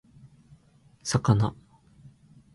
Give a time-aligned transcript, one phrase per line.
[1.03, 1.53] 魚